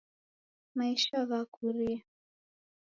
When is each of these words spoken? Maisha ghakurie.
Maisha 0.77 1.19
ghakurie. 1.29 1.97